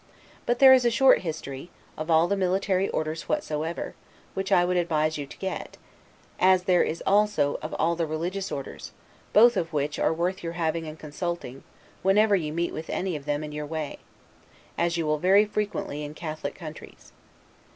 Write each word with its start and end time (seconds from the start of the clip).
But 0.47 0.57
there 0.57 0.73
is 0.73 0.83
a 0.83 0.89
short 0.89 1.19
history, 1.19 1.69
of 1.95 2.09
all 2.09 2.27
the 2.27 2.35
military 2.35 2.89
orders 2.89 3.29
whatsoever, 3.29 3.93
which 4.33 4.51
I 4.51 4.65
would 4.65 4.75
advise 4.75 5.19
you 5.19 5.27
to 5.27 5.37
get, 5.37 5.77
as 6.39 6.63
there 6.63 6.81
is 6.81 7.03
also 7.05 7.59
of 7.61 7.75
all 7.75 7.95
the 7.95 8.07
religious 8.07 8.51
orders; 8.51 8.93
both 9.31 9.55
which 9.71 9.99
are 9.99 10.11
worth 10.11 10.41
your 10.41 10.53
having 10.53 10.87
and 10.87 10.97
consulting, 10.97 11.63
whenever 12.01 12.35
you 12.35 12.51
meet 12.51 12.73
with 12.73 12.89
any 12.89 13.15
of 13.15 13.25
them 13.25 13.43
in 13.43 13.51
your 13.51 13.67
way; 13.67 13.99
as, 14.75 14.97
you 14.97 15.05
will 15.05 15.19
very 15.19 15.45
frequently 15.45 16.03
in 16.03 16.15
Catholic 16.15 16.55
countries. 16.55 17.11